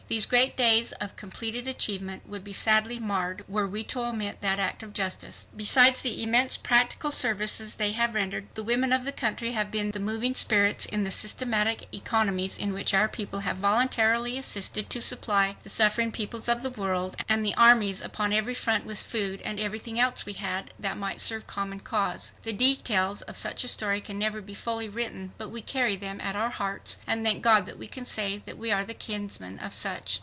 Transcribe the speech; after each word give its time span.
These 0.07 0.25
great 0.25 0.57
days 0.57 0.91
of 0.99 1.15
completed 1.15 1.69
achievement 1.69 2.27
would 2.27 2.43
be 2.43 2.51
sadly 2.51 2.99
marred 2.99 3.45
were 3.47 3.65
we 3.65 3.85
to 3.85 4.01
omit 4.01 4.41
that 4.41 4.59
act 4.59 4.83
of 4.83 4.91
justice. 4.91 5.47
Besides 5.55 6.01
the 6.01 6.21
immense 6.21 6.57
practical 6.57 7.11
services 7.11 7.75
they 7.75 7.93
have 7.93 8.13
rendered, 8.13 8.47
the 8.55 8.61
women 8.63 8.91
of 8.91 9.05
the 9.05 9.13
country 9.13 9.53
have 9.53 9.71
been 9.71 9.91
the 9.91 10.01
moving 10.01 10.35
spirits 10.35 10.85
in 10.85 11.05
the 11.05 11.11
systematic 11.11 11.87
economies 11.95 12.57
in 12.57 12.73
which 12.73 12.93
our 12.93 13.07
people 13.07 13.39
have 13.39 13.55
voluntarily 13.59 14.37
assisted 14.37 14.89
to 14.89 14.99
supply 14.99 15.55
the 15.63 15.69
suffering 15.69 16.11
peoples 16.11 16.49
of 16.49 16.61
the 16.61 16.69
world 16.69 17.15
and 17.29 17.45
the 17.45 17.55
armies 17.55 18.01
upon 18.01 18.33
every 18.33 18.53
front 18.53 18.85
with 18.85 19.01
food 19.01 19.39
and 19.43 19.61
everything 19.61 19.97
else 19.97 20.25
we 20.25 20.33
had, 20.33 20.73
that 20.77 20.97
might 20.97 21.21
serve 21.21 21.47
the 21.47 21.53
common 21.53 21.79
cause. 21.79 22.33
The 22.43 22.51
details 22.51 23.21
of 23.21 23.37
such 23.37 23.63
a 23.63 23.69
story 23.69 24.01
can 24.01 24.19
never 24.19 24.41
be 24.41 24.55
fully 24.55 24.89
written 24.89 25.31
but 25.37 25.51
we 25.51 25.61
carry 25.61 25.95
them 25.95 26.19
at 26.19 26.35
our 26.35 26.49
hearts 26.49 26.97
and 27.07 27.23
thank 27.23 27.41
God 27.41 27.65
that 27.65 27.79
we 27.79 27.87
can 27.87 28.03
say 28.03 28.43
that 28.45 28.57
we 28.57 28.73
are 28.73 28.83
the 28.83 28.93
kinsmen 28.93 29.57
of 29.59 29.73
such." 29.73 30.01